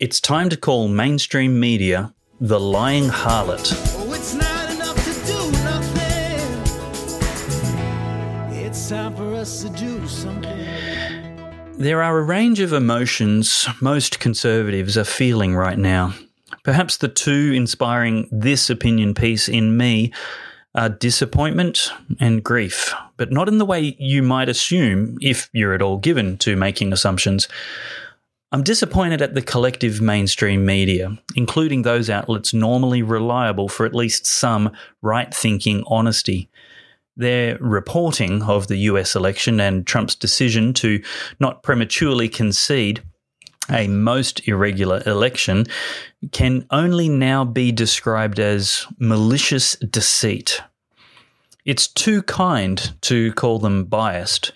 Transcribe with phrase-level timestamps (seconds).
[0.00, 3.72] It's time to call mainstream media the lying harlot.
[3.96, 6.50] Oh, it's not enough to do nothing.
[8.58, 10.66] It's time for us to do something.
[11.78, 16.12] There are a range of emotions most conservatives are feeling right now.
[16.64, 20.12] Perhaps the two inspiring this opinion piece in me
[20.74, 25.82] are disappointment and grief, but not in the way you might assume if you're at
[25.82, 27.46] all given to making assumptions.
[28.52, 34.26] I'm disappointed at the collective mainstream media, including those outlets normally reliable for at least
[34.26, 36.48] some right thinking honesty.
[37.16, 41.02] Their reporting of the US election and Trump's decision to
[41.40, 43.02] not prematurely concede
[43.70, 45.66] a most irregular election
[46.32, 50.60] can only now be described as malicious deceit.
[51.64, 54.52] It's too kind to call them biased.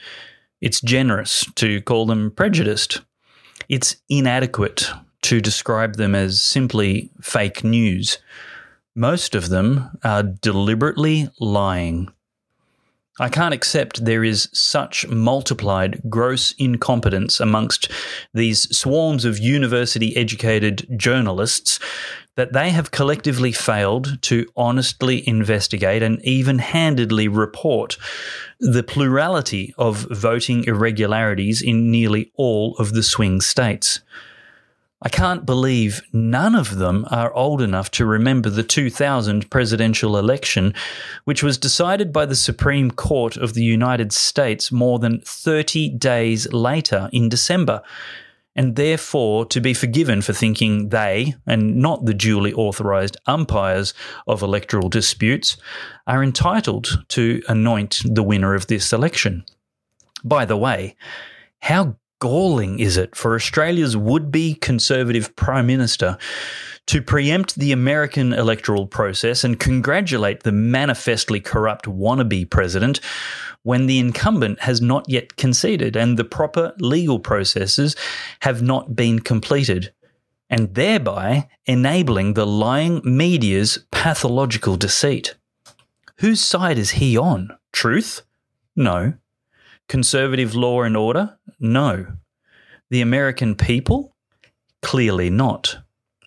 [0.60, 3.00] It's generous to call them prejudiced.
[3.68, 4.90] It's inadequate
[5.22, 8.18] to describe them as simply fake news.
[8.94, 12.08] Most of them are deliberately lying.
[13.20, 17.90] I can't accept there is such multiplied gross incompetence amongst
[18.32, 21.80] these swarms of university educated journalists
[22.36, 27.96] that they have collectively failed to honestly investigate and even handedly report
[28.60, 34.00] the plurality of voting irregularities in nearly all of the swing states.
[35.00, 40.74] I can't believe none of them are old enough to remember the 2000 presidential election,
[41.24, 46.52] which was decided by the Supreme Court of the United States more than 30 days
[46.52, 47.80] later in December,
[48.56, 53.94] and therefore to be forgiven for thinking they, and not the duly authorised umpires
[54.26, 55.56] of electoral disputes,
[56.08, 59.44] are entitled to anoint the winner of this election.
[60.24, 60.96] By the way,
[61.60, 66.18] how galling is it for Australia's would be Conservative Prime Minister
[66.86, 73.00] to preempt the American electoral process and congratulate the manifestly corrupt wannabe president
[73.62, 77.94] when the incumbent has not yet conceded and the proper legal processes
[78.40, 79.92] have not been completed,
[80.48, 85.34] and thereby enabling the lying media's pathological deceit?
[86.20, 87.50] Whose side is he on?
[87.72, 88.22] Truth?
[88.74, 89.14] No.
[89.88, 91.38] Conservative law and order?
[91.58, 92.06] No.
[92.90, 94.14] The American people?
[94.82, 95.78] Clearly not.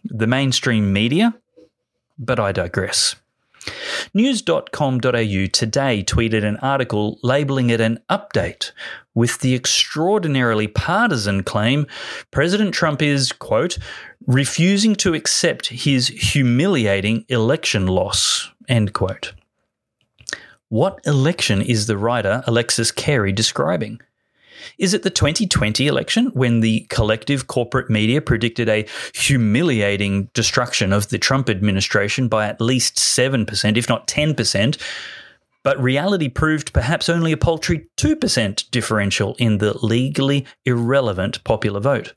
[0.04, 1.36] The mainstream media?
[2.18, 3.16] But I digress.
[4.14, 8.72] News.com.au today tweeted an article labelling it an update
[9.14, 11.86] with the extraordinarily partisan claim
[12.32, 13.78] President Trump is, quote,
[14.26, 19.34] refusing to accept his humiliating election loss, end quote.
[20.72, 24.00] What election is the writer Alexis Carey describing?
[24.78, 31.10] Is it the 2020 election when the collective corporate media predicted a humiliating destruction of
[31.10, 34.82] the Trump administration by at least 7%, if not 10%?
[35.62, 42.14] But reality proved perhaps only a paltry 2% differential in the legally irrelevant popular vote.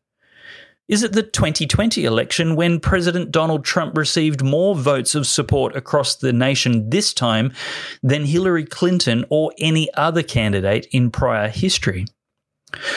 [0.87, 6.17] Is it the 2020 election when President Donald Trump received more votes of support across
[6.17, 7.55] the nation this time
[8.03, 12.05] than Hillary Clinton or any other candidate in prior history?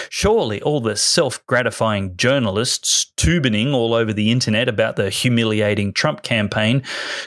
[0.09, 6.23] Surely all the self gratifying journalists tubining all over the internet about the humiliating Trump
[6.23, 6.83] campaign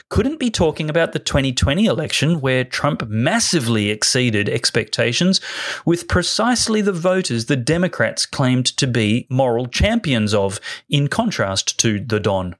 [0.09, 5.41] couldn't be talking about the 2020 election where Trump massively exceeded expectations
[5.85, 11.99] with precisely the voters the Democrats claimed to be moral champions of, in contrast to
[11.99, 12.55] the Don.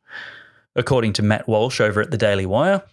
[0.76, 2.84] According to Matt Walsh over at the Daily Wire,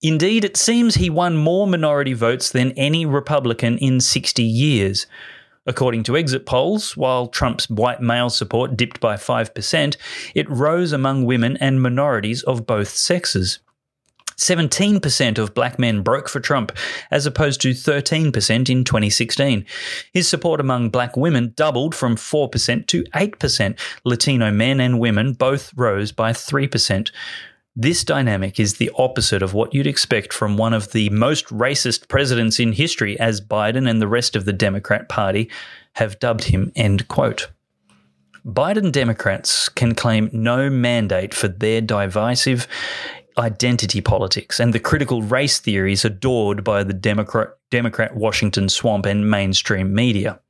[0.00, 5.06] Indeed, it seems he won more minority votes than any Republican in 60 years.
[5.68, 9.96] According to exit polls, while Trump's white male support dipped by 5%,
[10.34, 13.58] it rose among women and minorities of both sexes.
[14.38, 16.72] 17% of black men broke for Trump,
[17.10, 19.66] as opposed to 13% in 2016.
[20.14, 23.78] His support among black women doubled from 4% to 8%.
[24.04, 27.10] Latino men and women both rose by 3%.
[27.80, 32.08] This dynamic is the opposite of what you'd expect from one of the most racist
[32.08, 35.48] presidents in history, as Biden and the rest of the Democrat Party
[35.92, 36.72] have dubbed him.
[36.74, 37.52] End quote.
[38.44, 42.66] Biden Democrats can claim no mandate for their divisive
[43.38, 49.30] identity politics and the critical race theories adored by the Democrat, Democrat Washington swamp and
[49.30, 50.40] mainstream media.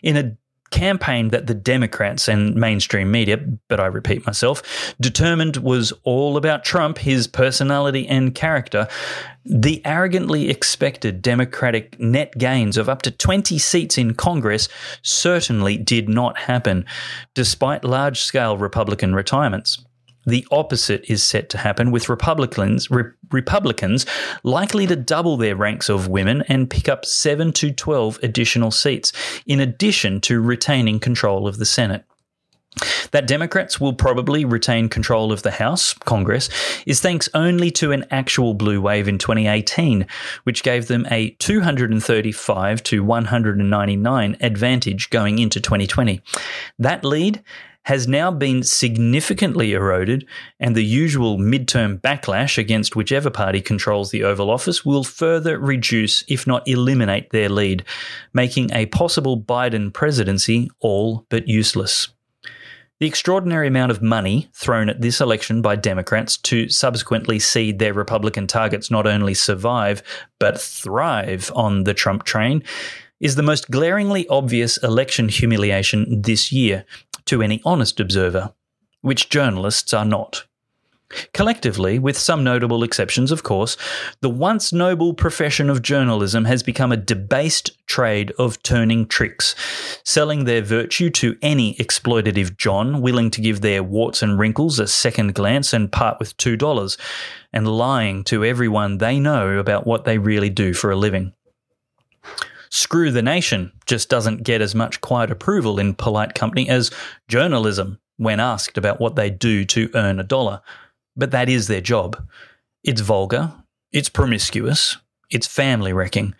[0.00, 0.36] In a
[0.76, 3.38] campaign that the Democrats and mainstream media,
[3.68, 4.62] but I repeat myself,
[5.00, 8.86] determined was all about Trump, his personality and character,
[9.44, 14.68] the arrogantly expected Democratic net gains of up to 20 seats in Congress
[15.02, 16.84] certainly did not happen,
[17.34, 19.85] despite large scale Republican retirements.
[20.26, 24.06] The opposite is set to happen with Republicans re- Republicans
[24.42, 29.12] likely to double their ranks of women and pick up 7 to 12 additional seats
[29.46, 32.04] in addition to retaining control of the Senate.
[33.12, 36.50] That Democrats will probably retain control of the House, Congress,
[36.84, 40.06] is thanks only to an actual blue wave in 2018,
[40.44, 46.20] which gave them a 235 to 199 advantage going into 2020.
[46.78, 47.42] That lead
[47.86, 50.26] has now been significantly eroded,
[50.58, 56.24] and the usual midterm backlash against whichever party controls the Oval Office will further reduce,
[56.26, 57.84] if not eliminate, their lead,
[58.34, 62.08] making a possible Biden presidency all but useless.
[62.98, 67.92] The extraordinary amount of money thrown at this election by Democrats to subsequently see their
[67.92, 70.02] Republican targets not only survive,
[70.40, 72.64] but thrive on the Trump train
[73.20, 76.84] is the most glaringly obvious election humiliation this year
[77.26, 78.52] to any honest observer,
[79.00, 80.44] which journalists are not.
[81.32, 83.76] Collectively, with some notable exceptions, of course,
[84.22, 89.54] the once noble profession of journalism has become a debased trade of turning tricks,
[90.02, 94.88] selling their virtue to any exploitative John willing to give their warts and wrinkles a
[94.88, 96.98] second glance and part with $2,
[97.52, 101.32] and lying to everyone they know about what they really do for a living.
[102.76, 106.90] Screw the Nation just doesn't get as much quiet approval in polite company as
[107.26, 110.60] journalism when asked about what they do to earn a dollar.
[111.16, 112.22] But that is their job.
[112.84, 113.54] It's vulgar,
[113.92, 114.98] it's promiscuous,
[115.30, 116.34] it's family wrecking.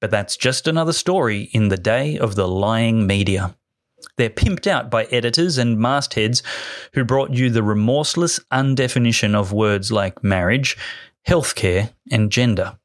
[0.00, 3.56] But that's just another story in the day of the lying media.
[4.16, 6.44] They're pimped out by editors and mastheads
[6.94, 10.76] who brought you the remorseless undefinition of words like marriage,
[11.26, 12.78] healthcare, and gender.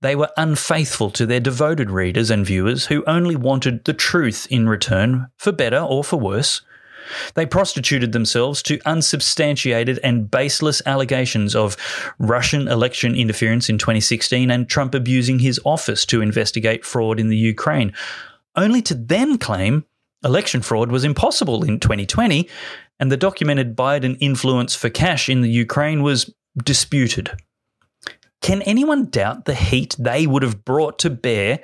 [0.00, 4.68] They were unfaithful to their devoted readers and viewers who only wanted the truth in
[4.68, 6.62] return, for better or for worse.
[7.34, 11.76] They prostituted themselves to unsubstantiated and baseless allegations of
[12.18, 17.36] Russian election interference in 2016 and Trump abusing his office to investigate fraud in the
[17.36, 17.92] Ukraine,
[18.56, 19.84] only to then claim
[20.22, 22.48] election fraud was impossible in 2020
[22.98, 27.30] and the documented Biden influence for cash in the Ukraine was disputed.
[28.40, 31.60] Can anyone doubt the heat they would have brought to bear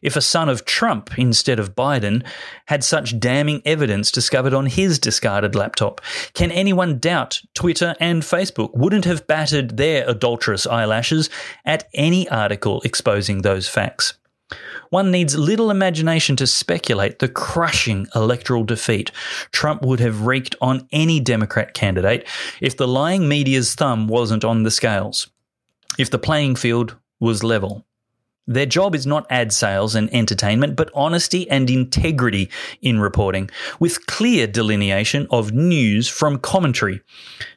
[0.00, 2.24] if a son of Trump instead of Biden
[2.66, 6.00] had such damning evidence discovered on his discarded laptop?
[6.34, 11.30] Can anyone doubt Twitter and Facebook wouldn't have battered their adulterous eyelashes
[11.64, 14.14] at any article exposing those facts?
[14.90, 19.10] One needs little imagination to speculate the crushing electoral defeat
[19.52, 22.26] Trump would have wreaked on any Democrat candidate
[22.60, 25.28] if the lying media's thumb wasn't on the scales
[25.98, 27.86] if the playing field was level.
[28.46, 32.50] Their job is not ad sales and entertainment, but honesty and integrity
[32.82, 33.48] in reporting,
[33.78, 37.00] with clear delineation of news from commentary.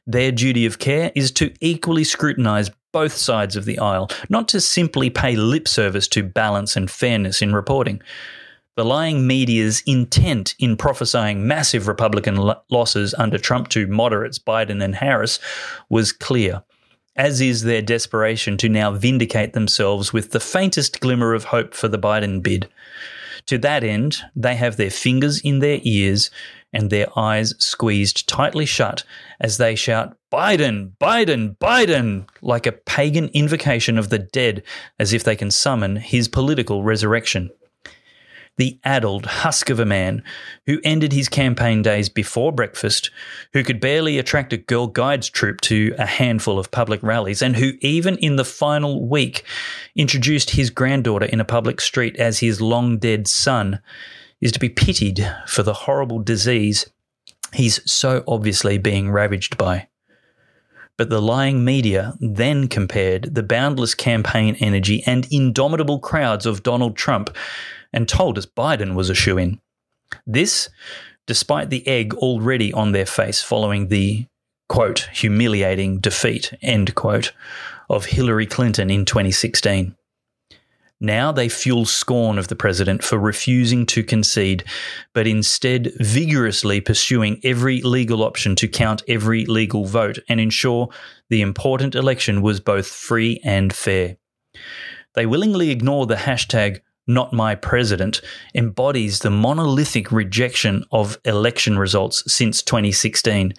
[0.05, 4.61] Their duty of care is to equally scrutinise both sides of the aisle, not to
[4.61, 7.99] simply pay lip service to balance and fairness in reporting.
[8.75, 14.95] The lying media's intent in prophesying massive Republican losses under Trump to moderates Biden and
[14.95, 15.39] Harris
[15.89, 16.63] was clear
[17.15, 21.87] as is their desperation to now vindicate themselves with the faintest glimmer of hope for
[21.87, 22.67] the Biden bid.
[23.47, 26.31] To that end, they have their fingers in their ears
[26.71, 29.03] and their eyes squeezed tightly shut
[29.39, 34.63] as they shout, Biden, Biden, Biden, like a pagan invocation of the dead,
[34.97, 37.51] as if they can summon his political resurrection
[38.57, 40.23] the addled husk of a man
[40.65, 43.09] who ended his campaign days before breakfast,
[43.53, 47.55] who could barely attract a Girl Guides troop to a handful of public rallies, and
[47.55, 49.43] who, even in the final week,
[49.95, 53.79] introduced his granddaughter in a public street as his long dead son,
[54.39, 56.85] is to be pitied for the horrible disease
[57.53, 59.87] he's so obviously being ravaged by.
[60.97, 66.95] But the lying media then compared the boundless campaign energy and indomitable crowds of Donald
[66.95, 67.35] Trump
[67.93, 69.61] and told us Biden was a shoe in.
[70.27, 70.69] This,
[71.27, 74.25] despite the egg already on their face following the
[74.69, 77.31] quote, humiliating defeat, end quote,
[77.89, 79.95] of Hillary Clinton in 2016.
[80.99, 84.63] Now they fuel scorn of the president for refusing to concede,
[85.13, 90.87] but instead vigorously pursuing every legal option to count every legal vote and ensure
[91.29, 94.15] the important election was both free and fair.
[95.13, 98.21] They willingly ignore the hashtag not my president,
[98.55, 103.53] embodies the monolithic rejection of election results since 2016,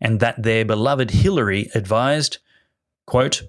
[0.00, 2.38] and that their beloved Hillary advised,
[3.06, 3.42] quote,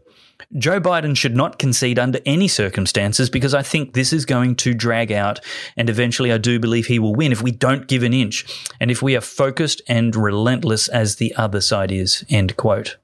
[0.58, 4.74] Joe Biden should not concede under any circumstances because I think this is going to
[4.74, 5.40] drag out,
[5.78, 8.46] and eventually I do believe he will win if we don't give an inch,
[8.80, 12.24] and if we are focused and relentless as the other side is.
[12.30, 12.98] End quote.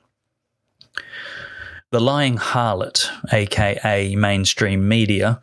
[1.92, 5.42] The lying harlot, aka mainstream media,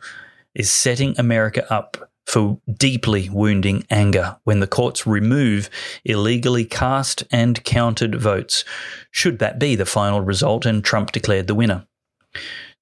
[0.55, 5.69] is setting America up for deeply wounding anger when the courts remove
[6.05, 8.63] illegally cast and counted votes,
[9.09, 11.87] should that be the final result and Trump declared the winner.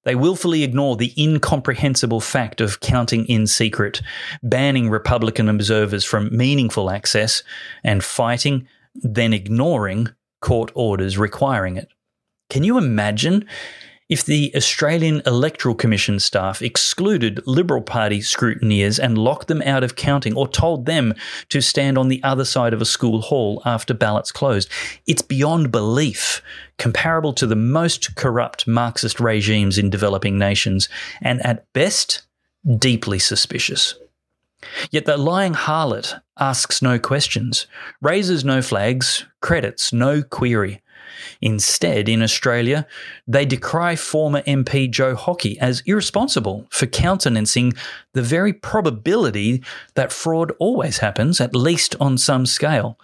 [0.04, 4.00] They willfully ignore the incomprehensible fact of counting in secret,
[4.42, 7.42] banning Republican observers from meaningful access,
[7.82, 10.08] and fighting, then ignoring
[10.40, 11.88] court orders requiring it.
[12.50, 13.46] Can you imagine
[14.08, 19.96] if the Australian Electoral Commission staff excluded Liberal Party scrutineers and locked them out of
[19.96, 21.14] counting or told them
[21.50, 24.70] to stand on the other side of a school hall after ballots closed.
[25.06, 26.40] It's beyond belief,
[26.78, 30.88] comparable to the most corrupt Marxist regimes in developing nations,
[31.20, 32.22] and at best,
[32.78, 33.94] deeply suspicious.
[34.90, 37.66] Yet the lying harlot asks no questions,
[38.00, 40.82] raises no flags, credits no query.
[41.40, 42.86] Instead, in Australia,
[43.26, 47.72] they decry former MP Joe Hockey as irresponsible for countenancing
[48.14, 49.62] the very probability
[49.94, 52.98] that fraud always happens, at least on some scale.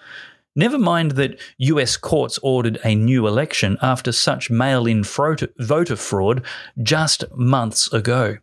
[0.57, 6.45] Never mind that US courts ordered a new election after such mail in voter fraud
[6.83, 8.39] just months ago.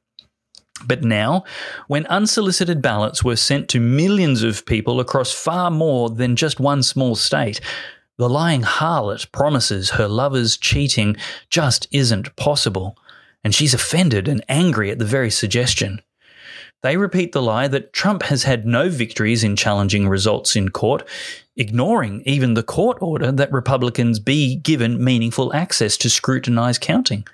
[0.85, 1.43] But now,
[1.87, 6.83] when unsolicited ballots were sent to millions of people across far more than just one
[6.83, 7.61] small state,
[8.21, 11.17] the lying harlot promises her lover's cheating
[11.49, 12.95] just isn't possible,
[13.43, 15.99] and she's offended and angry at the very suggestion.
[16.83, 21.01] They repeat the lie that Trump has had no victories in challenging results in court,
[21.55, 27.25] ignoring even the court order that Republicans be given meaningful access to scrutinize counting.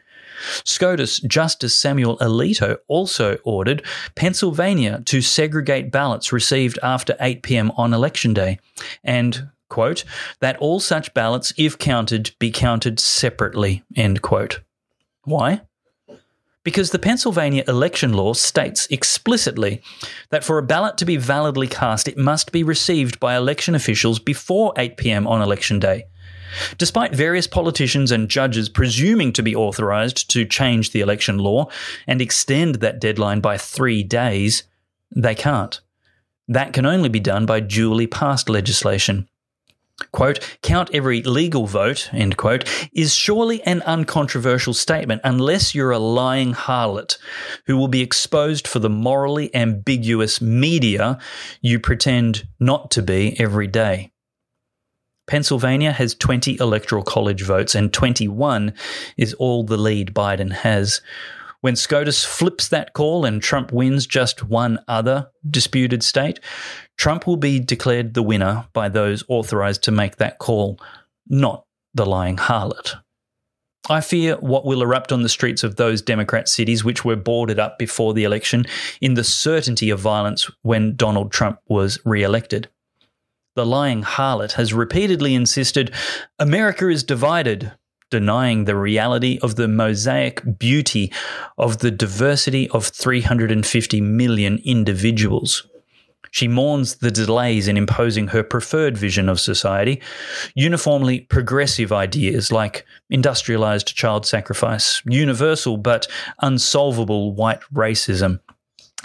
[0.63, 3.83] SCOTUS Justice Samuel Alito also ordered
[4.15, 7.71] Pennsylvania to segregate ballots received after 8 p.m.
[7.71, 8.59] on election day,
[9.03, 10.03] and quote,
[10.39, 14.61] that all such ballots, if counted, be counted separately, end quote.
[15.23, 15.61] Why?
[16.63, 19.81] Because the Pennsylvania election law states explicitly
[20.31, 24.19] that for a ballot to be validly cast, it must be received by election officials
[24.19, 26.07] before 8 pm on election day.
[26.77, 31.69] Despite various politicians and judges presuming to be authorized to change the election law
[32.05, 34.63] and extend that deadline by three days,
[35.15, 35.79] they can't.
[36.49, 39.29] That can only be done by duly passed legislation
[40.11, 45.99] quote, count every legal vote, end quote, is surely an uncontroversial statement unless you're a
[45.99, 47.17] lying harlot
[47.65, 51.17] who will be exposed for the morally ambiguous media
[51.61, 54.11] you pretend not to be every day.
[55.27, 58.73] Pennsylvania has 20 electoral college votes and 21
[59.17, 61.01] is all the lead Biden has.
[61.61, 66.39] When SCOTUS flips that call and Trump wins just one other disputed state,
[66.97, 70.79] Trump will be declared the winner by those authorized to make that call,
[71.27, 71.63] not
[71.93, 72.95] the lying harlot.
[73.89, 77.59] I fear what will erupt on the streets of those Democrat cities which were boarded
[77.59, 78.65] up before the election
[78.99, 82.69] in the certainty of violence when Donald Trump was re elected.
[83.55, 85.93] The lying harlot has repeatedly insisted
[86.37, 87.71] America is divided,
[88.11, 91.11] denying the reality of the mosaic beauty
[91.57, 95.65] of the diversity of 350 million individuals.
[96.31, 100.01] She mourns the delays in imposing her preferred vision of society,
[100.55, 106.07] uniformly progressive ideas like industrialized child sacrifice, universal but
[106.41, 108.39] unsolvable white racism,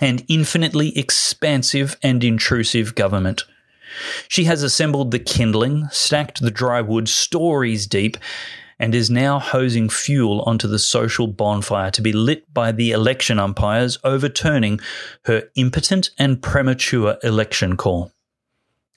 [0.00, 3.44] and infinitely expansive and intrusive government.
[4.28, 8.16] She has assembled the kindling, stacked the dry wood stories deep,
[8.82, 13.38] and is now hosing fuel onto the social bonfire to be lit by the election
[13.38, 14.80] umpires overturning
[15.24, 18.10] her impotent and premature election call.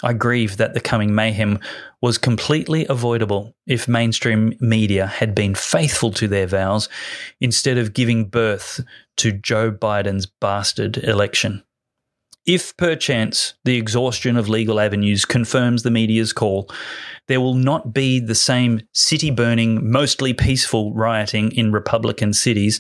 [0.02, 1.60] I grieve that the coming mayhem
[2.02, 6.90] was completely avoidable if mainstream media had been faithful to their vows
[7.40, 8.84] instead of giving birth
[9.18, 11.64] to Joe Biden's bastard election.
[12.46, 16.70] If perchance the exhaustion of legal avenues confirms the media's call,
[17.28, 22.80] there will not be the same city burning, mostly peaceful rioting in Republican cities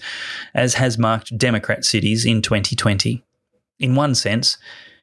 [0.53, 3.23] as has marked Democrat cities in 2020.
[3.79, 4.59] In one sense,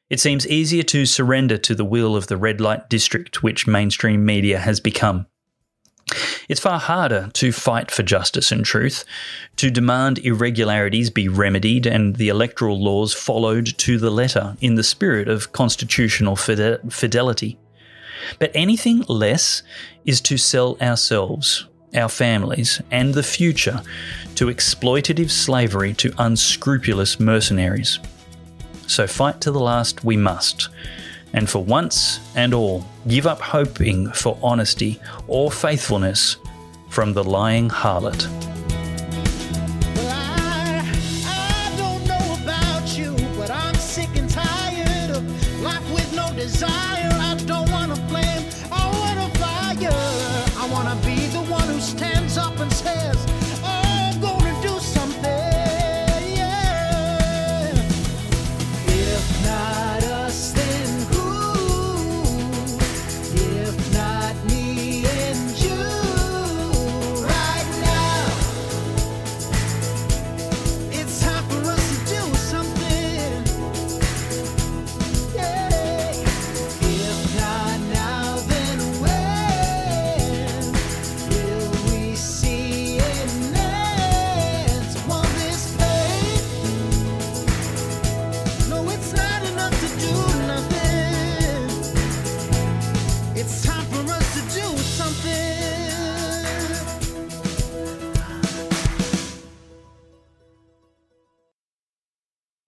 [0.09, 4.25] it seems easier to surrender to the will of the red light district which mainstream
[4.25, 5.25] media has become.
[6.49, 9.05] It's far harder to fight for justice and truth,
[9.55, 14.83] to demand irregularities be remedied and the electoral laws followed to the letter in the
[14.83, 17.57] spirit of constitutional fide- fidelity.
[18.39, 19.63] But anything less
[20.05, 23.81] is to sell ourselves, our families, and the future
[24.35, 27.99] to exploitative slavery to unscrupulous mercenaries.
[28.87, 30.69] So fight to the last we must
[31.33, 36.37] and for once and all give up hoping for honesty or faithfulness
[36.89, 38.52] from the lying harlot.